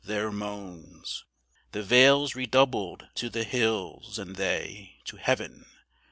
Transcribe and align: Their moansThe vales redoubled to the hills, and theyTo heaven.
Their 0.03 0.31
moansThe 0.31 1.83
vales 1.83 2.33
redoubled 2.33 3.09
to 3.13 3.29
the 3.29 3.43
hills, 3.43 4.17
and 4.17 4.35
theyTo 4.35 5.19
heaven. 5.19 5.67